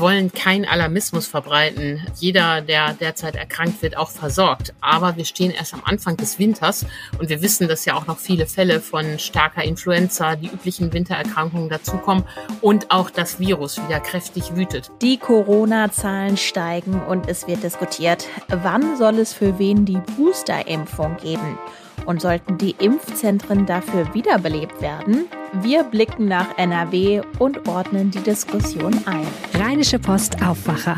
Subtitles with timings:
[0.00, 2.06] Wir wollen keinen Alarmismus verbreiten.
[2.18, 4.72] Jeder, der derzeit erkrankt wird, auch versorgt.
[4.80, 6.86] Aber wir stehen erst am Anfang des Winters
[7.18, 11.68] und wir wissen, dass ja auch noch viele Fälle von starker Influenza, die üblichen Wintererkrankungen
[11.68, 12.24] dazukommen
[12.62, 14.90] und auch das Virus wieder kräftig wütet.
[15.02, 21.58] Die Corona-Zahlen steigen und es wird diskutiert, wann soll es für wen die Booster-Impfung geben?
[22.06, 25.26] Und sollten die Impfzentren dafür wiederbelebt werden?
[25.62, 29.26] Wir blicken nach NRW und ordnen die Diskussion ein.
[29.54, 30.96] Rheinische Post Aufwacher.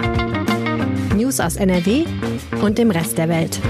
[1.17, 2.05] News aus NRW
[2.63, 3.61] und dem Rest der Welt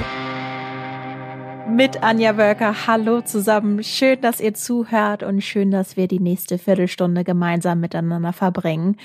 [1.73, 2.87] mit Anja Wölker.
[2.87, 3.83] Hallo zusammen.
[3.83, 8.97] Schön, dass ihr zuhört und schön, dass wir die nächste Viertelstunde gemeinsam miteinander verbringen.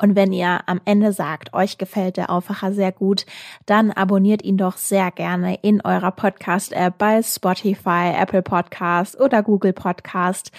[0.00, 3.26] Und wenn ihr am Ende sagt, euch gefällt der Aufwacher sehr gut,
[3.66, 9.74] dann abonniert ihn doch sehr gerne in eurer Podcast-App bei Spotify, Apple Podcast oder Google
[9.74, 10.50] Podcast.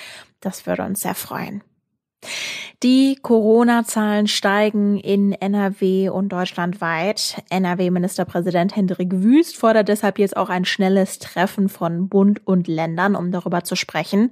[0.41, 1.63] Das würde uns sehr freuen.
[2.83, 7.41] Die Corona-Zahlen steigen in NRW und deutschlandweit.
[7.49, 13.31] NRW-Ministerpräsident Hendrik Wüst fordert deshalb jetzt auch ein schnelles Treffen von Bund und Ländern, um
[13.31, 14.31] darüber zu sprechen.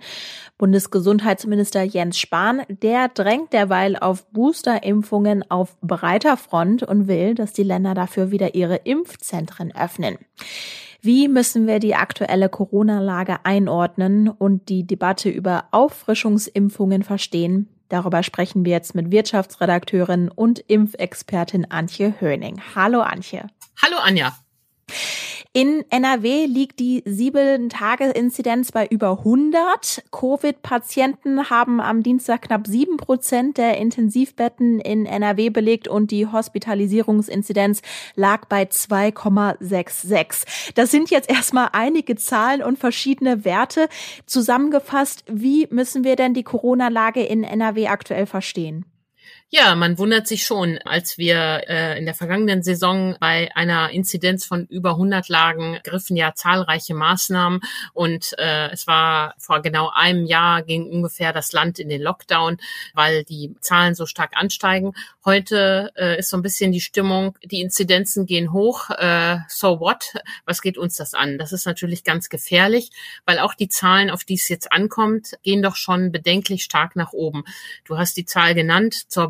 [0.57, 7.63] Bundesgesundheitsminister Jens Spahn, der drängt derweil auf Boosterimpfungen auf breiter Front und will, dass die
[7.63, 10.17] Länder dafür wieder ihre Impfzentren öffnen.
[11.01, 17.67] Wie müssen wir die aktuelle Corona-Lage einordnen und die Debatte über Auffrischungsimpfungen verstehen?
[17.93, 22.59] Darüber sprechen wir jetzt mit Wirtschaftsredakteurin und Impfexpertin Antje Höning.
[22.73, 23.45] Hallo Antje.
[23.83, 24.35] Hallo Anja.
[25.55, 30.03] In NRW liegt die sieben Tage Inzidenz bei über 100.
[30.11, 37.83] Covid-Patienten haben am Dienstag knapp sieben Prozent der Intensivbetten in NRW belegt und die Hospitalisierungsinzidenz
[38.15, 40.71] lag bei 2,66.
[40.73, 43.89] Das sind jetzt erstmal einige Zahlen und verschiedene Werte.
[44.25, 48.85] Zusammengefasst, wie müssen wir denn die Corona-Lage in NRW aktuell verstehen?
[49.55, 54.45] Ja, man wundert sich schon, als wir äh, in der vergangenen Saison bei einer Inzidenz
[54.45, 57.61] von über 100 lagen, griffen ja zahlreiche Maßnahmen
[57.93, 62.57] und äh, es war vor genau einem Jahr ging ungefähr das Land in den Lockdown,
[62.95, 64.93] weil die Zahlen so stark ansteigen.
[65.23, 70.15] Heute äh, ist so ein bisschen die Stimmung, die Inzidenzen gehen hoch, äh, so what?
[70.45, 71.37] Was geht uns das an?
[71.37, 72.89] Das ist natürlich ganz gefährlich,
[73.27, 77.13] weil auch die Zahlen, auf die es jetzt ankommt, gehen doch schon bedenklich stark nach
[77.13, 77.43] oben.
[77.85, 79.27] Du hast die Zahl genannt zur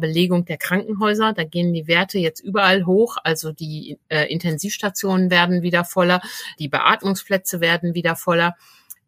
[0.49, 1.33] der Krankenhäuser.
[1.33, 3.17] Da gehen die Werte jetzt überall hoch.
[3.23, 6.21] Also die äh, Intensivstationen werden wieder voller,
[6.59, 8.55] die Beatmungsplätze werden wieder voller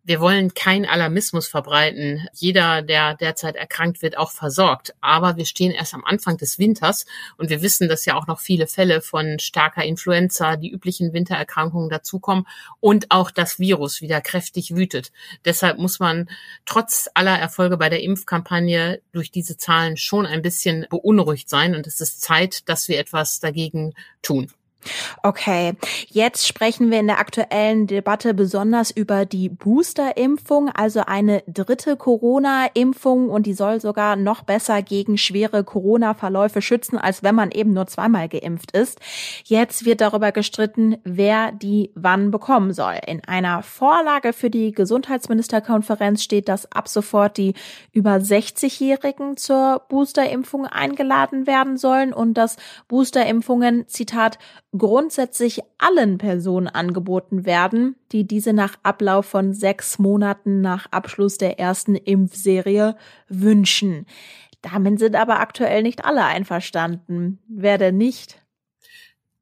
[0.06, 2.28] wir wollen keinen Alarmismus verbreiten.
[2.34, 4.94] Jeder, der derzeit erkrankt wird, auch versorgt.
[5.02, 7.08] Aber wir stehen erst am Anfang des Winters
[7.38, 11.90] und wir wissen, dass ja auch noch viele Fälle von starker Influenza, die üblichen Wintererkrankungen
[11.90, 12.46] dazukommen
[12.80, 15.12] und auch das Virus wieder kräftig wütet.
[15.44, 16.30] Deshalb muss man
[16.66, 21.88] trotz aller Erfolge bei der Impfkampagne durch diese Zahlen schon ein bisschen beunruhigt sein und
[21.88, 24.52] es ist Zeit, dass wir etwas dagegen tun.
[25.24, 25.74] Okay,
[26.08, 33.30] jetzt sprechen wir in der aktuellen Debatte besonders über die Booster-Impfung, also eine dritte Corona-Impfung
[33.30, 37.88] und die soll sogar noch besser gegen schwere Corona-Verläufe schützen, als wenn man eben nur
[37.88, 39.00] zweimal geimpft ist.
[39.46, 43.00] Jetzt wird darüber gestritten, wer die wann bekommen soll.
[43.08, 47.54] In einer Vorlage für die Gesundheitsministerkonferenz steht, dass ab sofort die
[47.92, 52.58] über 60-Jährigen zur Booster-Impfung eingeladen werden sollen und dass
[52.88, 54.38] Booster-Impfungen, Zitat,
[54.78, 61.60] grundsätzlich allen Personen angeboten werden, die diese nach Ablauf von sechs Monaten nach Abschluss der
[61.60, 62.96] ersten Impfserie
[63.28, 64.06] wünschen.
[64.62, 67.40] Damit sind aber aktuell nicht alle einverstanden.
[67.48, 68.45] Wer denn nicht?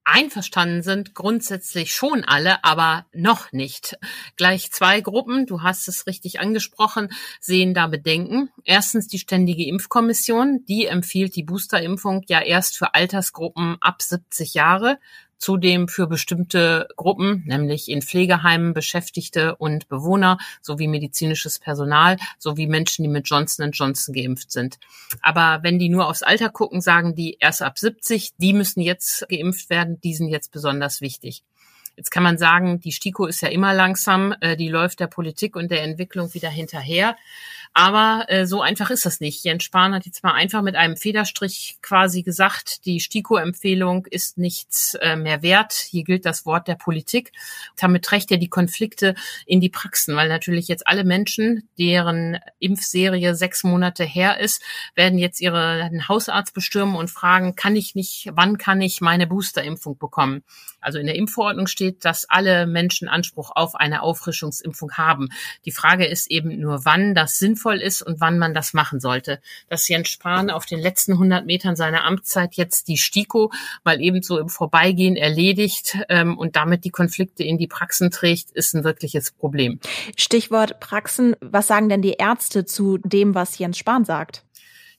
[0.06, 3.98] Einverstanden sind grundsätzlich schon alle, aber noch nicht.
[4.36, 7.10] Gleich zwei Gruppen, du hast es richtig angesprochen,
[7.40, 8.50] sehen da Bedenken.
[8.66, 15.00] Erstens die Ständige Impfkommission, die empfiehlt die Boosterimpfung ja erst für Altersgruppen ab 70 Jahre
[15.44, 23.04] zudem für bestimmte Gruppen, nämlich in Pflegeheimen Beschäftigte und Bewohner sowie medizinisches Personal sowie Menschen,
[23.04, 24.80] die mit Johnson Johnson geimpft sind.
[25.22, 29.28] Aber wenn die nur aufs Alter gucken, sagen die erst ab 70, die müssen jetzt
[29.28, 31.44] geimpft werden, die sind jetzt besonders wichtig.
[31.98, 35.56] Jetzt kann man sagen, die STIKO ist ja immer langsam, äh, die läuft der Politik
[35.56, 37.16] und der Entwicklung wieder hinterher.
[37.76, 39.44] Aber äh, so einfach ist das nicht.
[39.44, 44.94] Jens Spahn hat jetzt mal einfach mit einem Federstrich quasi gesagt, die STIKO-Empfehlung ist nichts
[45.02, 45.74] äh, mehr wert.
[45.74, 47.32] Hier gilt das Wort der Politik.
[47.76, 49.16] Damit trägt er die Konflikte
[49.48, 54.62] in die Praxen, weil natürlich jetzt alle Menschen, deren Impfserie sechs Monate her ist,
[54.94, 59.98] werden jetzt ihren Hausarzt bestürmen und fragen, kann ich nicht, wann kann ich meine Boosterimpfung
[59.98, 60.44] bekommen?
[60.80, 65.30] Also in der Impfverordnung steht, dass alle Menschen Anspruch auf eine Auffrischungsimpfung haben.
[65.66, 69.40] Die Frage ist eben nur, wann das sinnvoll ist und wann man das machen sollte.
[69.70, 73.52] Dass Jens Spahn auf den letzten 100 Metern seiner Amtszeit jetzt die STIKO
[73.84, 78.52] mal eben so im Vorbeigehen erledigt ähm, und damit die Konflikte in die Praxen trägt,
[78.52, 79.80] ist ein wirkliches Problem.
[80.18, 81.36] Stichwort Praxen.
[81.42, 84.43] Was sagen denn die Ärzte zu dem, was Jens Spahn sagt?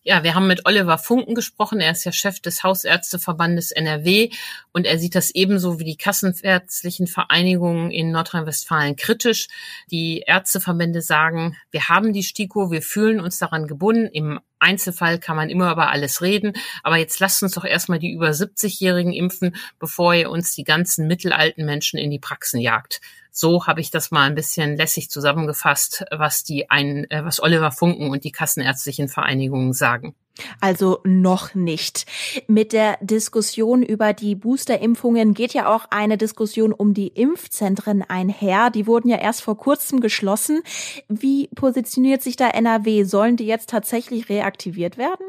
[0.06, 1.80] Ja, wir haben mit Oliver Funken gesprochen.
[1.80, 4.28] Er ist ja Chef des Hausärzteverbandes NRW
[4.70, 9.48] und er sieht das ebenso wie die kassenärztlichen Vereinigungen in Nordrhein-Westfalen kritisch.
[9.90, 14.10] Die Ärzteverbände sagen, wir haben die STIKO, wir fühlen uns daran gebunden.
[14.12, 16.52] Im Einzelfall kann man immer über alles reden,
[16.82, 21.06] aber jetzt lasst uns doch erstmal die über 70-Jährigen impfen, bevor ihr uns die ganzen
[21.06, 23.00] mittelalten Menschen in die Praxen jagt.
[23.36, 27.72] So habe ich das mal ein bisschen lässig zusammengefasst, was die ein, äh, was Oliver
[27.72, 30.14] Funken und die kassenärztlichen Vereinigungen sagen.
[30.60, 32.06] Also noch nicht.
[32.46, 38.70] Mit der Diskussion über die Boosterimpfungen geht ja auch eine Diskussion um die Impfzentren einher.
[38.70, 40.62] Die wurden ja erst vor kurzem geschlossen.
[41.08, 43.02] Wie positioniert sich da NRW?
[43.02, 45.26] Sollen die jetzt tatsächlich reaktiviert werden?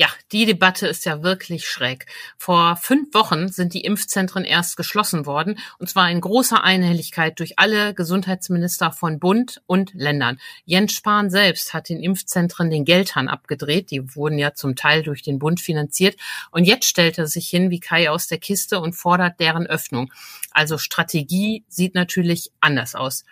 [0.00, 2.06] Ja, die Debatte ist ja wirklich schräg.
[2.38, 7.58] Vor fünf Wochen sind die Impfzentren erst geschlossen worden, und zwar in großer Einhelligkeit durch
[7.58, 10.40] alle Gesundheitsminister von Bund und Ländern.
[10.64, 13.90] Jens Spahn selbst hat den Impfzentren den Geldhahn abgedreht.
[13.90, 16.16] Die wurden ja zum Teil durch den Bund finanziert.
[16.50, 20.10] Und jetzt stellt er sich hin wie Kai aus der Kiste und fordert deren Öffnung.
[20.50, 23.26] Also Strategie sieht natürlich anders aus.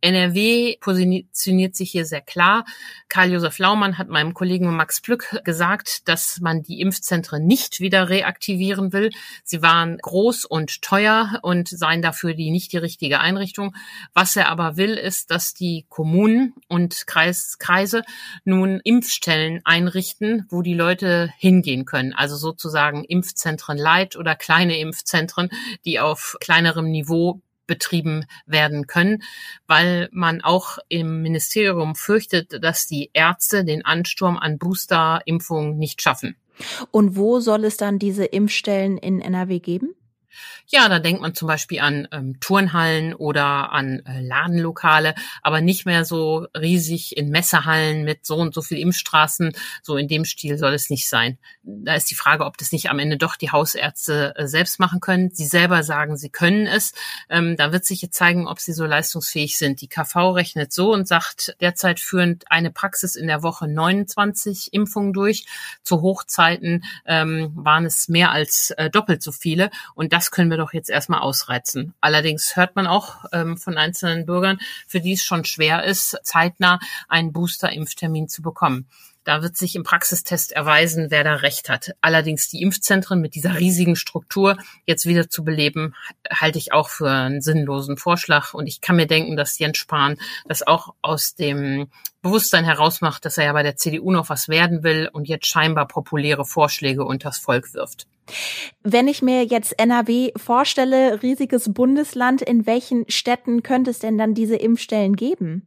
[0.00, 2.64] NRW positioniert sich hier sehr klar.
[3.08, 8.92] Karl-Josef Laumann hat meinem Kollegen Max Plück gesagt, dass man die Impfzentren nicht wieder reaktivieren
[8.92, 9.10] will.
[9.42, 13.74] Sie waren groß und teuer und seien dafür die nicht die richtige Einrichtung.
[14.12, 18.04] Was er aber will, ist, dass die Kommunen und Kreis, Kreise
[18.44, 22.12] nun Impfstellen einrichten, wo die Leute hingehen können.
[22.12, 25.48] Also sozusagen Impfzentren Light oder kleine Impfzentren,
[25.84, 29.22] die auf kleinerem Niveau betrieben werden können,
[29.66, 36.36] weil man auch im Ministerium fürchtet, dass die Ärzte den Ansturm an Boosterimpfungen nicht schaffen.
[36.90, 39.94] Und wo soll es dann diese Impfstellen in NRW geben?
[40.66, 45.86] Ja, da denkt man zum Beispiel an ähm, Turnhallen oder an äh, Ladenlokale, aber nicht
[45.86, 49.52] mehr so riesig in Messehallen mit so und so viel Impfstraßen.
[49.82, 51.38] So in dem Stil soll es nicht sein.
[51.62, 55.00] Da ist die Frage, ob das nicht am Ende doch die Hausärzte äh, selbst machen
[55.00, 55.30] können.
[55.32, 56.92] Sie selber sagen, sie können es.
[57.28, 59.80] Ähm, da wird sich jetzt zeigen, ob sie so leistungsfähig sind.
[59.80, 65.12] Die KV rechnet so und sagt, derzeit führend eine Praxis in der Woche 29 Impfungen
[65.12, 65.46] durch.
[65.82, 69.70] Zu Hochzeiten ähm, waren es mehr als äh, doppelt so viele.
[69.94, 71.92] Und das können wir doch jetzt erstmal ausreizen.
[72.00, 76.80] Allerdings hört man auch ähm, von einzelnen Bürgern, für die es schon schwer ist, zeitnah
[77.10, 78.86] einen Booster-Impftermin zu bekommen.
[79.24, 81.94] Da wird sich im Praxistest erweisen, wer da recht hat.
[82.00, 85.94] Allerdings die Impfzentren mit dieser riesigen Struktur jetzt wieder zu beleben,
[86.30, 88.52] halte ich auch für einen sinnlosen Vorschlag.
[88.54, 91.88] Und ich kann mir denken, dass Jens Spahn das auch aus dem
[92.20, 95.86] Bewusstsein herausmacht, dass er ja bei der CDU noch was werden will und jetzt scheinbar
[95.86, 98.06] populäre Vorschläge unters Volk wirft.
[98.82, 104.34] Wenn ich mir jetzt NRW vorstelle, riesiges Bundesland, in welchen Städten könnte es denn dann
[104.34, 105.66] diese Impfstellen geben?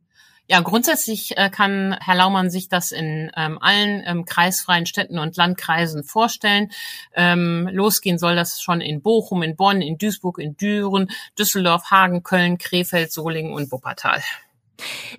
[0.49, 5.35] Ja, grundsätzlich äh, kann Herr Laumann sich das in ähm, allen ähm, kreisfreien Städten und
[5.35, 6.71] Landkreisen vorstellen.
[7.13, 12.23] Ähm, losgehen soll das schon in Bochum, in Bonn, in Duisburg, in Düren, Düsseldorf, Hagen,
[12.23, 14.23] Köln, Krefeld, Solingen und Wuppertal.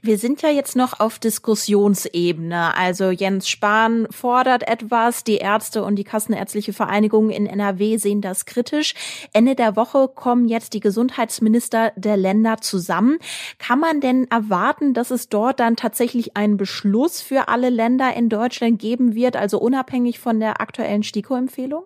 [0.02, 2.76] Wir sind ja jetzt noch auf Diskussionsebene.
[2.76, 8.44] Also Jens Spahn fordert etwas, die Ärzte und die Kassenärztliche Vereinigung in NRW sehen das
[8.44, 8.94] kritisch.
[9.32, 13.18] Ende der Woche kommen jetzt die Gesundheitsminister der Länder zusammen.
[13.58, 18.28] Kann man denn erwarten, dass es dort dann tatsächlich einen Beschluss für alle Länder in
[18.28, 21.84] Deutschland geben wird, also unabhängig von der aktuellen STIKO-Empfehlung?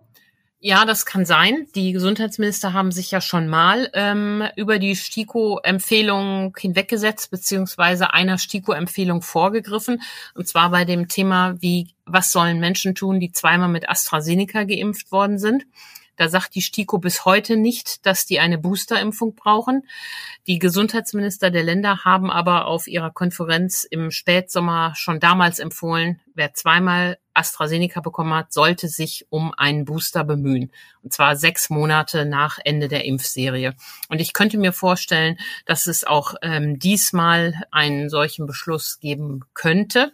[0.65, 1.67] Ja, das kann sein.
[1.75, 9.23] Die Gesundheitsminister haben sich ja schon mal ähm, über die STIKO-Empfehlung hinweggesetzt, beziehungsweise einer STIKO-Empfehlung
[9.23, 10.01] vorgegriffen.
[10.35, 15.11] Und zwar bei dem Thema, wie, was sollen Menschen tun, die zweimal mit AstraZeneca geimpft
[15.11, 15.65] worden sind.
[16.17, 19.87] Da sagt die STIKO bis heute nicht, dass die eine Boosterimpfung brauchen.
[20.47, 26.55] Die Gesundheitsminister der Länder haben aber auf ihrer Konferenz im Spätsommer schon damals empfohlen, wer
[26.55, 30.71] zweimal AstraZeneca bekommen hat, sollte sich um einen Booster bemühen.
[31.03, 33.75] Und zwar sechs Monate nach Ende der Impfserie.
[34.09, 40.13] Und ich könnte mir vorstellen, dass es auch ähm, diesmal einen solchen Beschluss geben könnte.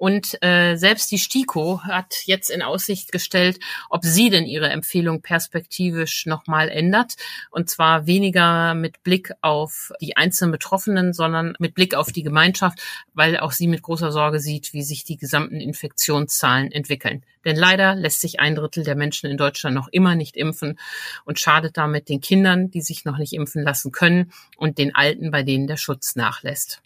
[0.00, 5.20] Und äh, selbst die STIKO hat jetzt in Aussicht gestellt, ob sie denn ihre Empfehlung
[5.20, 7.16] perspektivisch nochmal ändert.
[7.50, 12.80] Und zwar weniger mit Blick auf die einzelnen Betroffenen, sondern mit Blick auf die Gemeinschaft,
[13.12, 17.22] weil auch sie mit großer Sorge sieht, wie sich die gesamten Infektionszahlen entwickeln.
[17.44, 20.78] Denn leider lässt sich ein Drittel der Menschen in Deutschland noch immer nicht impfen
[21.26, 25.30] und schadet damit den Kindern, die sich noch nicht impfen lassen können und den Alten,
[25.30, 26.80] bei denen der Schutz nachlässt.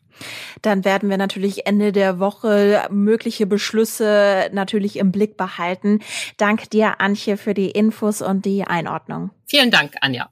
[0.63, 6.01] Dann werden wir natürlich Ende der Woche mögliche Beschlüsse natürlich im Blick behalten.
[6.37, 9.31] Danke dir, Antje, für die Infos und die Einordnung.
[9.47, 10.31] Vielen Dank, Anja.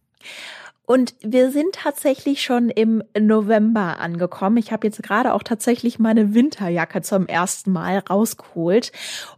[0.84, 4.56] Und wir sind tatsächlich schon im November angekommen.
[4.56, 8.90] Ich habe jetzt gerade auch tatsächlich meine Winterjacke zum ersten Mal rausgeholt.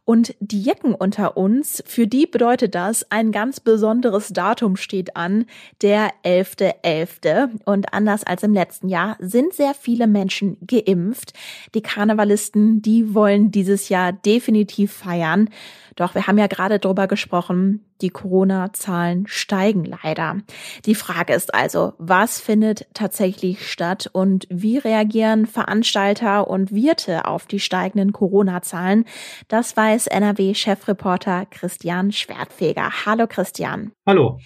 [0.07, 5.45] Und die Jacken unter uns, für die bedeutet das, ein ganz besonderes Datum steht an,
[5.83, 6.83] der 11.11.
[6.83, 7.51] .11.
[7.67, 11.35] Und anders als im letzten Jahr sind sehr viele Menschen geimpft.
[11.75, 15.51] Die Karnevalisten, die wollen dieses Jahr definitiv feiern.
[15.97, 20.39] Doch wir haben ja gerade drüber gesprochen, die Corona-Zahlen steigen leider.
[20.85, 27.47] Die Frage ist also, was findet tatsächlich statt und wie reagieren Veranstalter und Wirte auf
[27.47, 29.05] die steigenden Corona-Zahlen?
[29.49, 32.91] Das weiß NRW-Chefreporter Christian Schwertfeger.
[33.07, 33.93] Hallo Christian.
[34.07, 34.39] Hallo.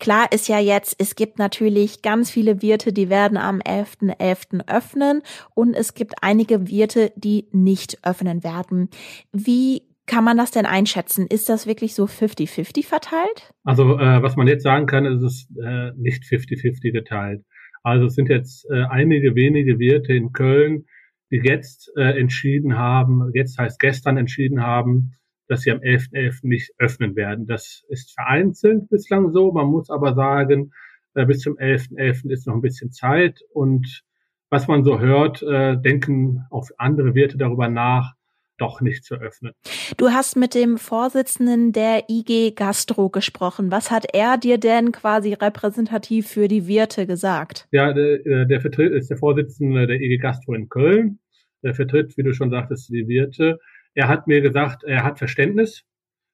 [0.00, 4.16] Klar ist ja jetzt, es gibt natürlich ganz viele Wirte, die werden am 11.11.
[4.18, 4.68] .11.
[4.68, 5.22] öffnen
[5.54, 8.90] und es gibt einige Wirte, die nicht öffnen werden.
[9.32, 11.26] Wie kann man das denn einschätzen?
[11.28, 13.52] Ist das wirklich so 50-50 verteilt?
[13.62, 17.44] Also äh, was man jetzt sagen kann, ist es äh, nicht 50-50 geteilt.
[17.84, 20.86] Also es sind jetzt äh, einige wenige Wirte in Köln,
[21.30, 25.14] die jetzt äh, entschieden haben, jetzt heißt gestern entschieden haben,
[25.46, 26.12] dass sie am 11.11.
[26.12, 26.38] .11.
[26.42, 27.46] nicht öffnen werden.
[27.46, 29.52] Das ist vereinzelt bislang so.
[29.52, 30.72] Man muss aber sagen,
[31.14, 31.96] äh, bis zum 11.11.
[31.96, 32.30] .11.
[32.30, 33.40] ist noch ein bisschen Zeit.
[33.52, 34.02] Und
[34.50, 38.14] was man so hört, äh, denken auch andere Wirte darüber nach,
[38.58, 39.54] doch nicht zu öffnen.
[39.96, 43.70] Du hast mit dem Vorsitzenden der IG Gastro gesprochen.
[43.70, 47.66] Was hat er dir denn quasi repräsentativ für die Wirte gesagt?
[47.72, 51.18] Ja, der, der vertritt ist der Vorsitzende der IG Gastro in Köln.
[51.62, 53.58] Der vertritt, wie du schon sagtest, die Wirte.
[53.94, 55.84] Er hat mir gesagt, er hat Verständnis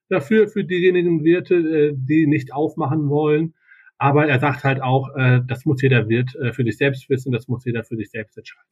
[0.09, 3.55] dafür, für diejenigen Wirte, äh, die nicht aufmachen wollen.
[3.97, 7.31] Aber er sagt halt auch, äh, das muss jeder Wirt äh, für sich selbst wissen,
[7.31, 8.67] das muss jeder für sich selbst entscheiden.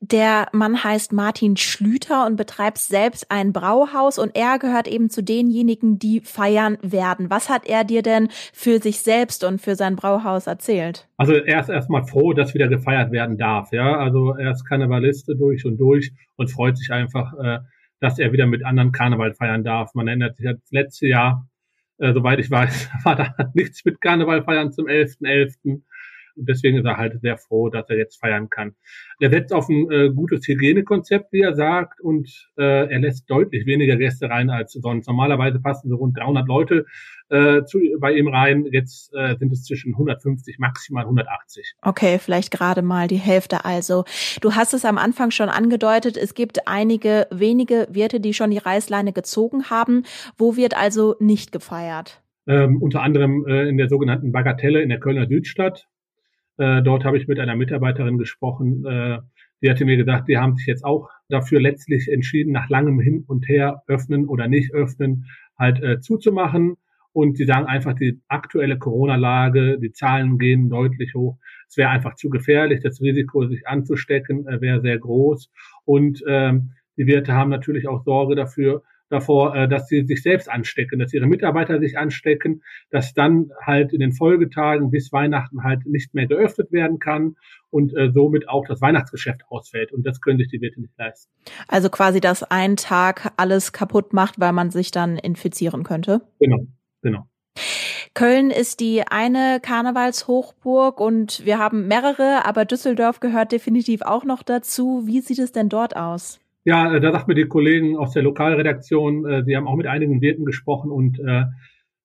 [0.00, 5.22] Der Mann heißt Martin Schlüter und betreibt selbst ein Brauhaus und er gehört eben zu
[5.22, 7.28] denjenigen, die feiern werden.
[7.28, 11.06] Was hat er dir denn für sich selbst und für sein Brauhaus erzählt?
[11.18, 13.72] Also er ist erstmal froh, dass wieder gefeiert werden darf.
[13.72, 17.58] Ja, also er ist Karnevaliste durch und durch und freut sich einfach, äh,
[18.00, 19.94] dass er wieder mit anderen Karneval feiern darf.
[19.94, 21.46] Man erinnert sich das letzte Jahr
[21.98, 25.54] äh, soweit ich weiß, war da nichts mit Karneval feiern zum 11.11.
[25.64, 25.82] .11.
[26.34, 28.74] Und deswegen ist er halt sehr froh, dass er jetzt feiern kann.
[29.20, 33.66] Er setzt auf ein äh, gutes Hygienekonzept, wie er sagt, und äh, er lässt deutlich
[33.66, 35.06] weniger Gäste rein als sonst.
[35.08, 36.86] Normalerweise passen so rund 300 Leute
[37.32, 38.66] äh, zu, bei ihm rein.
[38.70, 41.74] Jetzt äh, sind es zwischen 150, maximal 180.
[41.80, 44.04] Okay, vielleicht gerade mal die Hälfte also.
[44.40, 48.58] Du hast es am Anfang schon angedeutet, es gibt einige wenige Wirte, die schon die
[48.58, 50.04] Reißleine gezogen haben.
[50.36, 52.22] Wo wird also nicht gefeiert?
[52.46, 55.88] Ähm, unter anderem äh, in der sogenannten Bagatelle in der Kölner Südstadt.
[56.58, 59.18] Äh, dort habe ich mit einer Mitarbeiterin gesprochen, äh,
[59.62, 63.24] die hatte mir gesagt, die haben sich jetzt auch dafür letztlich entschieden, nach langem Hin
[63.26, 66.76] und Her öffnen oder nicht öffnen, halt äh, zuzumachen.
[67.12, 71.38] Und sie sagen einfach, die aktuelle Corona-Lage, die Zahlen gehen deutlich hoch.
[71.68, 72.80] Es wäre einfach zu gefährlich.
[72.82, 75.50] Das Risiko, sich anzustecken, äh, wäre sehr groß.
[75.84, 80.50] Und ähm, die Wirte haben natürlich auch Sorge dafür, davor, äh, dass sie sich selbst
[80.50, 85.86] anstecken, dass ihre Mitarbeiter sich anstecken, dass dann halt in den Folgetagen bis Weihnachten halt
[85.86, 87.36] nicht mehr geöffnet werden kann
[87.70, 89.92] und äh, somit auch das Weihnachtsgeschäft ausfällt.
[89.92, 91.30] Und das können sich die Wirte nicht leisten.
[91.68, 96.22] Also quasi, dass ein Tag alles kaputt macht, weil man sich dann infizieren könnte?
[96.40, 96.66] Genau,
[97.02, 97.26] genau.
[98.14, 104.42] Köln ist die eine Karnevalshochburg und wir haben mehrere, aber Düsseldorf gehört definitiv auch noch
[104.42, 105.06] dazu.
[105.06, 106.40] Wie sieht es denn dort aus?
[106.64, 109.86] Ja, äh, da sagt mir die Kollegen aus der Lokalredaktion, äh, sie haben auch mit
[109.86, 111.44] einigen Wirten gesprochen und äh,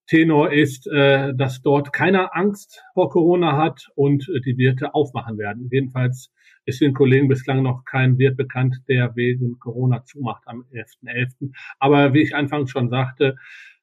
[0.08, 5.38] Tenor ist, äh, dass dort keiner Angst vor Corona hat und äh, die Wirte aufmachen
[5.38, 5.68] werden.
[5.70, 6.32] Jedenfalls
[6.66, 11.40] ist den Kollegen bislang noch kein Wirt bekannt, der wegen Corona zumacht am 11.11.
[11.42, 11.52] .11.
[11.80, 13.36] Aber wie ich anfangs schon sagte,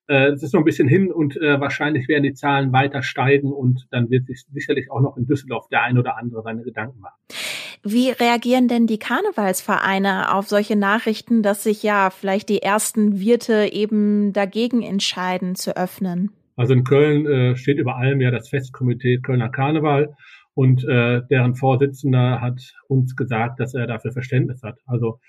[0.08, 3.52] äh, es ist noch ein bisschen hin und äh, wahrscheinlich werden die Zahlen weiter steigen
[3.52, 7.00] und dann wird sich sicherlich auch noch in Düsseldorf der ein oder andere seine Gedanken
[7.00, 7.16] machen.
[7.86, 13.68] Wie reagieren denn die Karnevalsvereine auf solche Nachrichten, dass sich ja vielleicht die ersten Wirte
[13.72, 16.30] eben dagegen entscheiden zu öffnen?
[16.56, 20.14] Also in Köln äh, steht über allem ja das Festkomitee Kölner Karneval
[20.54, 24.78] und äh, deren Vorsitzender hat uns gesagt, dass er dafür Verständnis hat.
[24.86, 25.20] Also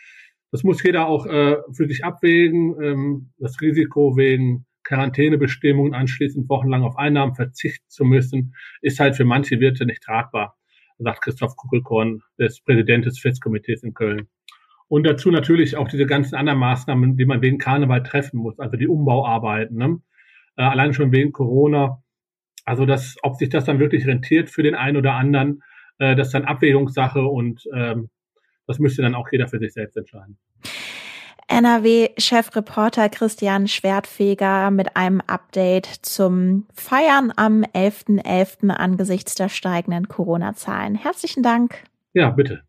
[0.51, 2.75] das muss jeder auch äh, für sich abwägen.
[2.81, 9.25] Ähm, das Risiko wegen Quarantänebestimmungen anschließend wochenlang auf Einnahmen verzichten zu müssen, ist halt für
[9.25, 10.55] manche Wirte nicht tragbar,
[10.99, 14.27] sagt Christoph Kuckelkorn, des Präsident des Festkomitees in Köln.
[14.87, 18.77] Und dazu natürlich auch diese ganzen anderen Maßnahmen, die man wegen Karneval treffen muss, also
[18.77, 19.99] die Umbauarbeiten, ne?
[20.57, 22.01] äh, allein schon wegen Corona.
[22.65, 25.63] Also das, ob sich das dann wirklich rentiert für den einen oder anderen,
[25.97, 28.09] äh, das ist dann Abwägungssache und ähm,
[28.67, 30.38] das müsste dann auch jeder für sich selbst entscheiden.
[31.48, 38.24] NRW-Chefreporter Christian Schwertfeger mit einem Update zum Feiern am 11.11.
[38.24, 38.69] .11.
[38.69, 40.95] angesichts der steigenden Corona-Zahlen.
[40.95, 41.84] Herzlichen Dank.
[42.13, 42.63] Ja, bitte.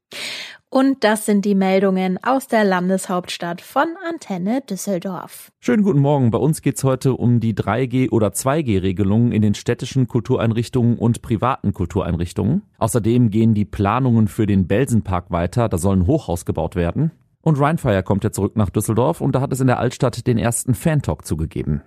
[0.77, 5.51] Und das sind die Meldungen aus der Landeshauptstadt von Antenne Düsseldorf.
[5.59, 6.31] Schönen guten Morgen.
[6.31, 11.73] Bei uns geht's heute um die 3G- oder 2G-Regelungen in den städtischen Kultureinrichtungen und privaten
[11.73, 12.61] Kultureinrichtungen.
[12.77, 15.71] Außerdem gehen die Planungen für den Belsenpark weiter.
[15.71, 17.11] Da soll ein Hochhaus gebaut werden.
[17.41, 20.37] Und Rheinfire kommt ja zurück nach Düsseldorf und da hat es in der Altstadt den
[20.37, 21.81] ersten Fan-Talk zugegeben.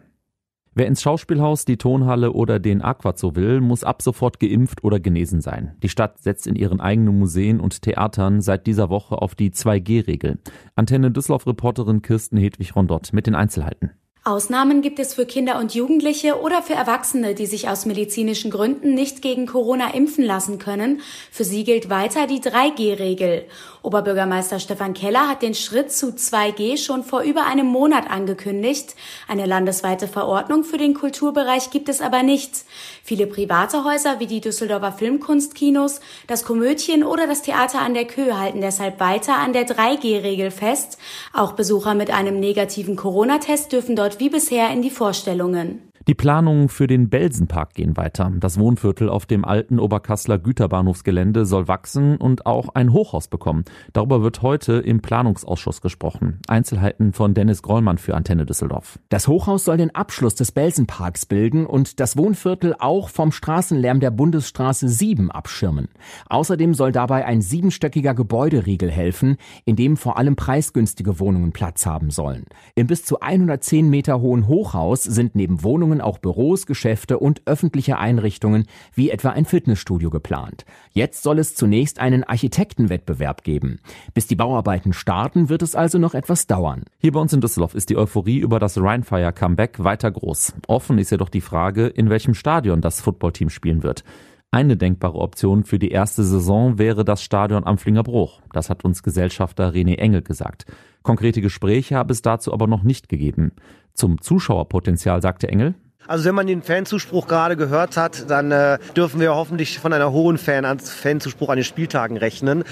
[0.76, 5.42] Wer ins Schauspielhaus, die Tonhalle oder den Aquazoo will, muss ab sofort geimpft oder genesen
[5.42, 5.76] sein.
[5.82, 10.38] Die Stadt setzt in ihren eigenen Museen und Theatern seit dieser Woche auf die 2G-Regel.
[10.76, 13.92] Antenne Düsseldorf-Reporterin Kirsten Hedwig Rondott mit den Einzelheiten.
[14.26, 18.94] Ausnahmen gibt es für Kinder und Jugendliche oder für Erwachsene, die sich aus medizinischen Gründen
[18.94, 21.02] nicht gegen Corona impfen lassen können.
[21.32, 23.46] Für sie gilt weiter die 3G-Regel.
[23.82, 28.96] Oberbürgermeister Stefan Keller hat den Schritt zu 2G schon vor über einem Monat angekündigt.
[29.28, 32.66] Eine landesweite Verordnung für den Kulturbereich gibt es aber nicht.
[33.04, 38.34] Viele private Häuser wie die Düsseldorfer Filmkunstkinos, das Komödien oder das Theater an der Kö
[38.34, 40.98] halten deshalb weiter an der 3G-Regel fest.
[41.34, 45.89] Auch Besucher mit einem negativen Corona-Test dürfen dort wie bisher in die Vorstellungen.
[46.10, 48.32] Die Planungen für den Belsenpark gehen weiter.
[48.40, 53.64] Das Wohnviertel auf dem alten Oberkassler Güterbahnhofsgelände soll wachsen und auch ein Hochhaus bekommen.
[53.94, 56.40] Darüber wird heute im Planungsausschuss gesprochen.
[56.48, 58.98] Einzelheiten von Dennis Grollmann für Antenne Düsseldorf.
[59.10, 64.10] Das Hochhaus soll den Abschluss des Belsenparks bilden und das Wohnviertel auch vom Straßenlärm der
[64.10, 65.90] Bundesstraße 7 abschirmen.
[66.28, 72.10] Außerdem soll dabei ein siebenstöckiger Gebäuderiegel helfen, in dem vor allem preisgünstige Wohnungen Platz haben
[72.10, 72.46] sollen.
[72.74, 77.42] Im bis zu 110 Meter hohen Hochhaus sind neben Wohnungen Wohnungen auch Büros, Geschäfte und
[77.46, 80.66] öffentliche Einrichtungen wie etwa ein Fitnessstudio geplant.
[80.92, 83.80] Jetzt soll es zunächst einen Architektenwettbewerb geben.
[84.14, 86.84] Bis die Bauarbeiten starten, wird es also noch etwas dauern.
[87.00, 90.54] Hier bei uns in Düsseldorf ist die Euphorie über das Rheinfire Comeback weiter groß.
[90.68, 94.04] Offen ist jedoch die Frage, in welchem Stadion das Footballteam spielen wird.
[94.52, 98.42] Eine denkbare Option für die erste Saison wäre das Stadion am Flingerbruch.
[98.52, 100.66] Das hat uns Gesellschafter René Engel gesagt.
[101.04, 103.52] Konkrete Gespräche habe es dazu aber noch nicht gegeben.
[103.94, 105.76] Zum Zuschauerpotenzial sagte Engel,
[106.10, 110.12] also wenn man den Fanzuspruch gerade gehört hat, dann äh, dürfen wir hoffentlich von einer
[110.12, 112.64] hohen Fan Fanzuspruch an den Spieltagen rechnen.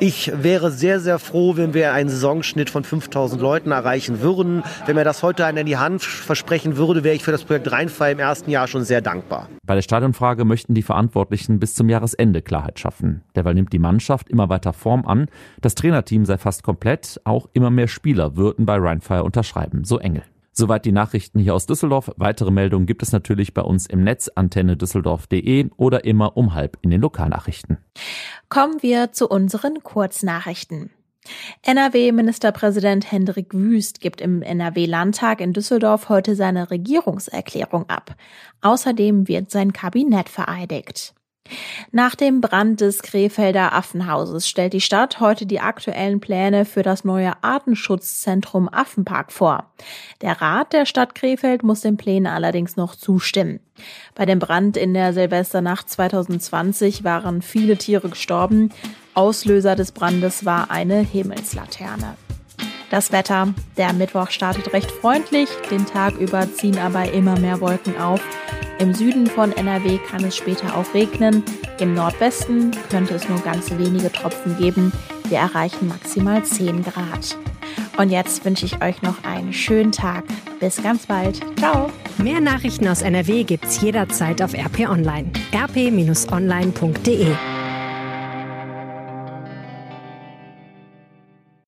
[0.00, 4.62] Ich wäre sehr, sehr froh, wenn wir einen Saisonschnitt von 5000 Leuten erreichen würden.
[4.86, 7.70] Wenn mir das heute einer in die Hand versprechen würde, wäre ich für das Projekt
[7.70, 9.50] Rheinfall im ersten Jahr schon sehr dankbar.
[9.66, 13.22] Bei der Stadionfrage möchten die Verantwortlichen bis zum Jahresende Klarheit schaffen.
[13.34, 15.26] Derweil nimmt die Mannschaft immer weiter Form an.
[15.60, 17.20] Das Trainerteam sei fast komplett.
[17.24, 19.84] Auch immer mehr Spieler würden bei Rheinfire unterschreiben.
[19.84, 20.22] So Engel.
[20.58, 22.10] Soweit die Nachrichten hier aus Düsseldorf.
[22.16, 26.78] Weitere Meldungen gibt es natürlich bei uns im Netz antenne düsseldorf.de oder immer um halb
[26.80, 27.76] in den Lokalnachrichten.
[28.48, 30.90] Kommen wir zu unseren Kurznachrichten.
[31.62, 38.14] NRW-Ministerpräsident Hendrik Wüst gibt im NRW-Landtag in Düsseldorf heute seine Regierungserklärung ab.
[38.62, 41.15] Außerdem wird sein Kabinett vereidigt.
[41.92, 47.04] Nach dem Brand des Krefelder Affenhauses stellt die Stadt heute die aktuellen Pläne für das
[47.04, 49.70] neue Artenschutzzentrum Affenpark vor.
[50.22, 53.60] Der Rat der Stadt Krefeld muss den Plänen allerdings noch zustimmen.
[54.14, 58.72] Bei dem Brand in der Silvesternacht 2020 waren viele Tiere gestorben.
[59.14, 62.16] Auslöser des Brandes war eine Himmelslaterne.
[62.90, 63.52] Das Wetter.
[63.76, 68.20] Der Mittwoch startet recht freundlich, den Tag über ziehen aber immer mehr Wolken auf.
[68.78, 71.42] Im Süden von NRW kann es später auch regnen.
[71.80, 74.92] Im Nordwesten könnte es nur ganz wenige Tropfen geben.
[75.28, 77.38] Wir erreichen maximal 10 Grad.
[77.96, 80.24] Und jetzt wünsche ich euch noch einen schönen Tag.
[80.60, 81.40] Bis ganz bald.
[81.58, 81.90] Ciao.
[82.18, 85.30] Mehr Nachrichten aus NRW gibt's jederzeit auf RP Online.
[85.54, 87.34] rp-online.de